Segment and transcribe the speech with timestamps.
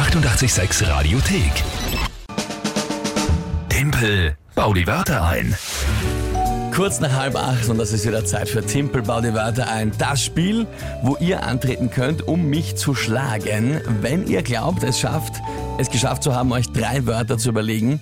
[0.00, 1.52] 886 Radiothek.
[3.68, 5.54] Tempel, bau die Wörter ein.
[6.74, 9.92] Kurz nach halb acht und das ist wieder Zeit für Timpel, bau die Wörter ein.
[9.98, 10.66] Das Spiel,
[11.02, 15.34] wo ihr antreten könnt, um mich zu schlagen, wenn ihr glaubt, es schafft,
[15.76, 18.00] es geschafft zu haben, euch drei Wörter zu überlegen,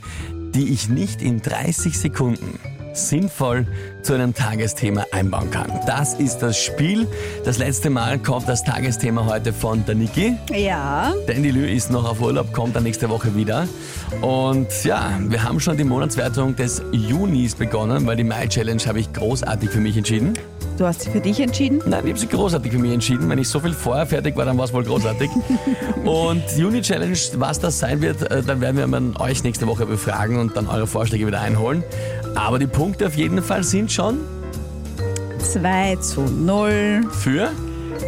[0.54, 2.60] die ich nicht in 30 Sekunden
[2.98, 3.66] sinnvoll
[4.02, 5.70] zu einem Tagesthema einbauen kann.
[5.86, 7.06] Das ist das Spiel.
[7.44, 10.36] Das letzte Mal kommt das Tagesthema heute von der Niki.
[10.52, 13.66] Ja, Dandy Lü ist noch auf Urlaub, kommt dann nächste Woche wieder.
[14.22, 19.12] Und ja, wir haben schon die Monatswertung des Junis begonnen, weil die Mai-Challenge habe ich
[19.12, 20.34] großartig für mich entschieden.
[20.78, 21.82] Du hast dich für dich entschieden.
[21.86, 23.28] Nein, ich habe sie großartig für mich entschieden.
[23.28, 25.30] Wenn ich so viel vorher fertig war, dann war es wohl großartig.
[26.04, 30.38] und Juni-Challenge, was das sein wird, äh, dann werden wir mal euch nächste Woche befragen
[30.38, 31.82] und dann eure Vorschläge wieder einholen.
[32.34, 34.20] Aber die Punkte auf jeden Fall sind schon
[35.40, 37.08] 2 zu 0.
[37.10, 37.50] für.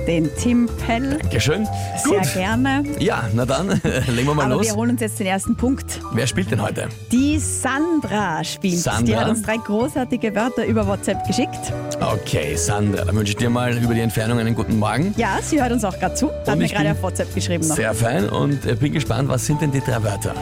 [0.07, 1.19] Den Timpel.
[1.21, 1.67] Dankeschön.
[2.05, 2.33] Sehr Gut.
[2.35, 2.83] gerne.
[2.99, 3.69] Ja, na dann,
[4.15, 4.67] legen wir mal Aber los.
[4.67, 6.01] wir holen uns jetzt den ersten Punkt.
[6.13, 6.89] Wer spielt denn heute?
[7.13, 8.79] Die Sandra spielt.
[8.79, 9.03] Sandra?
[9.05, 11.73] Die hat uns drei großartige Wörter über WhatsApp geschickt.
[12.01, 15.15] Okay, Sandra, dann wünsche ich dir mal über die Entfernung einen guten Morgen.
[15.17, 16.31] Ja, sie hört uns auch gerade zu.
[16.47, 17.77] Hat mir gerade auf WhatsApp geschrieben noch.
[17.77, 20.35] Sehr fein und äh, bin gespannt, was sind denn die drei Wörter?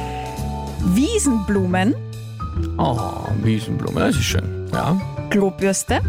[0.94, 1.94] Wiesenblumen,
[2.76, 2.96] Oh,
[3.42, 4.66] Wiesenblume, das ist schön.
[4.72, 6.00] Ja, Klobürste.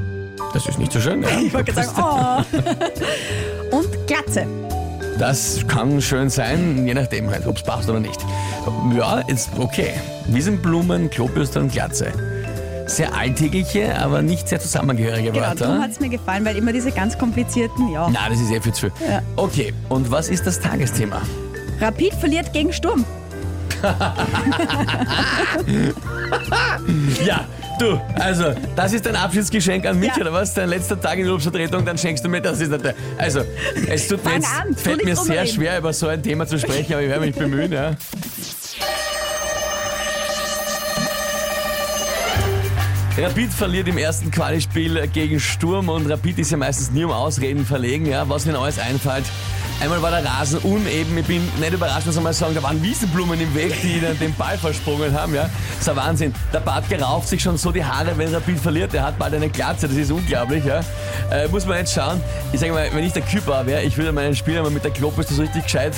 [0.53, 1.21] Das ist nicht so schön.
[1.23, 1.29] Ja.
[1.39, 2.45] Ich wollte gerade sagen,
[3.71, 3.71] oh.
[3.77, 4.45] Und Glatze.
[5.17, 8.19] Das kann schön sein, je nachdem halt, ob es passt oder nicht.
[8.95, 9.91] Ja, ist okay.
[10.27, 12.13] Wiesenblumen, Klobürste und Glatze.
[12.85, 15.81] Sehr alltägliche, aber nicht sehr zusammengehörige Genau, darum Wörter.
[15.83, 18.09] hat es mir gefallen, weil immer diese ganz komplizierten, ja.
[18.09, 19.07] Na, das ist eh viel zu viel.
[19.07, 19.21] Ja.
[19.35, 21.21] Okay, und was ist das Tagesthema?
[21.81, 23.05] Rapid verliert gegen Sturm.
[27.25, 27.45] Ja,
[27.81, 30.21] du, also, das ist dein Abschiedsgeschenk an mich, Ja.
[30.21, 30.53] oder was?
[30.53, 32.59] Dein letzter Tag in der Urlaubsvertretung, dann schenkst du mir das.
[32.59, 33.41] Ist nicht der, also,
[33.89, 35.53] es tut mir Fang jetzt, an, tu fällt nicht mir drum sehr reden.
[35.53, 37.91] schwer, über so ein Thema zu sprechen, aber ich werde mich bemühen, ja.
[43.21, 47.65] Rapid verliert im ersten Qualispiel gegen Sturm und Rapid ist ja meistens nie um Ausreden
[47.65, 49.25] verlegen, ja, was ihnen alles einfällt.
[49.81, 53.41] Einmal war der Rasen uneben, ich bin nicht überrascht, dass einmal sagen, da waren Wiesenblumen
[53.41, 55.43] im Weg, die ihnen den Ball versprungen haben, ja.
[55.43, 56.33] Das ist ein Wahnsinn.
[56.53, 59.49] Der Bart gerauft sich schon so die Haare, wenn Rapid verliert, der hat bald eine
[59.49, 60.79] Glatze, das ist unglaublich, ja.
[61.29, 62.21] Äh, muss man jetzt schauen.
[62.53, 64.91] Ich sage mal, wenn ich der Küper wäre, ich würde meinen Spieler mal mit der
[64.91, 65.93] Klopiste so richtig gescheit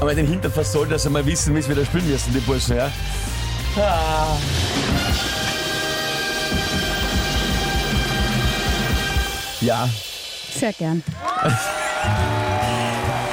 [0.00, 2.76] einmal den Hintern versollt, dass sie mal wissen, wie sie wieder spielen müssen, die Burschen,
[2.76, 2.90] ja.
[3.76, 4.36] Ah.
[9.64, 9.88] Ja,
[10.54, 11.02] Sehr gern.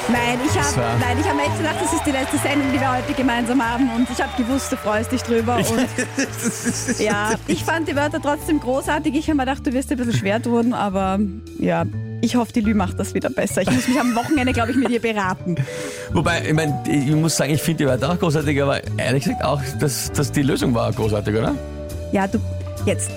[0.07, 2.79] Nein, ich habe nein, ich habe mir echt gedacht, das ist die letzte Sendung, die
[2.79, 5.65] wir heute gemeinsam haben und ich habe gewusst, du freust dich drüber und
[6.99, 9.13] ja, ich fand die Wörter trotzdem großartig.
[9.15, 11.19] Ich habe mir gedacht, du wirst dir ein bisschen schwer tun, aber
[11.59, 11.85] ja,
[12.21, 13.61] ich hoffe, die Lü macht das wieder besser.
[13.63, 15.57] Ich muss mich am Wochenende, glaube ich, mit ihr beraten.
[16.13, 19.43] Wobei, ich meine, ich muss sagen, ich finde die Wörter auch großartig, aber ehrlich gesagt
[19.43, 21.55] auch, dass, dass die Lösung war großartig, oder?
[22.13, 22.39] Ja, du
[22.85, 23.11] jetzt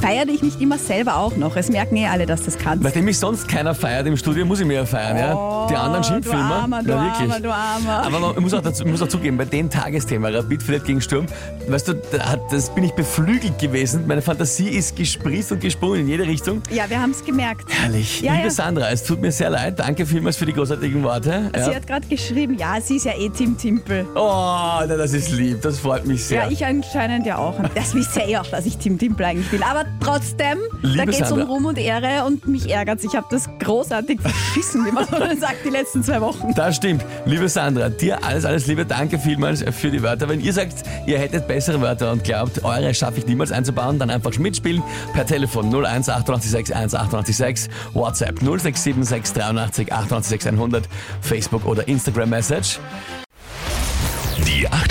[0.00, 1.56] feier dich nicht immer selber auch noch.
[1.56, 2.84] Es merken eh alle, dass das kannst.
[2.84, 5.66] Nachdem mich sonst keiner feiert im Studio, muss ich mir ja feiern, ja?
[5.70, 6.36] Die anderen schimpfen du.
[6.38, 7.42] Armer, du Na, Armer, wirklich.
[7.42, 8.02] du Armer.
[8.06, 11.24] Aber man muss auch, dazu, muss auch zugeben, bei dem Tagesthema, Rapid verliert gegen Sturm,
[11.68, 14.06] weißt du, da das bin ich beflügelt gewesen.
[14.06, 16.60] Meine Fantasie ist gesprießt und gesprungen in jede Richtung.
[16.70, 17.64] Ja, wir haben es gemerkt.
[17.70, 18.20] Herrlich.
[18.20, 18.50] Ja, Liebe ja.
[18.50, 19.78] Sandra, es tut mir sehr leid.
[19.78, 21.50] Danke vielmals für die großartigen Worte.
[21.54, 21.76] Sie Ja.
[21.76, 24.04] hat gerade geschrieben, ja, sie ist ja eh Team Timpel.
[24.14, 25.62] Oh, das ist lieb.
[25.62, 26.42] Das freut mich sehr.
[26.44, 27.54] Ja, ich anscheinend ja auch.
[27.74, 29.62] Das wisst ihr eh auch, dass ich Team Timpel eigentlich bin.
[29.62, 31.42] Aber trotzdem, Liebe da geht es um.
[31.42, 35.64] Ruhm und Ehre und mich ärgert Ich habe das großartig verschissen, wie man so sagt,
[35.64, 36.54] die letzten zwei Wochen.
[36.54, 37.04] Das stimmt.
[37.26, 38.84] Liebe Sandra, dir alles, alles Liebe.
[38.84, 40.28] Danke vielmals für die Wörter.
[40.28, 44.10] Wenn ihr sagt, ihr hättet bessere Wörter und glaubt, eure schaffe ich niemals einzubauen, dann
[44.10, 44.82] einfach mitspielen
[45.12, 50.88] per Telefon 01 886 1 WhatsApp 0676 83 88 100,
[51.20, 52.78] Facebook oder Instagram Message.